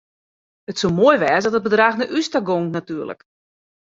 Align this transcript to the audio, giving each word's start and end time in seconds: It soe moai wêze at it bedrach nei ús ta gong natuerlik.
It 0.69 0.77
soe 0.79 0.95
moai 0.97 1.17
wêze 1.21 1.45
at 1.47 1.57
it 1.57 1.63
bedrach 1.65 1.97
nei 1.97 2.11
ús 2.17 2.27
ta 2.29 2.39
gong 2.47 2.65
natuerlik. 2.73 3.21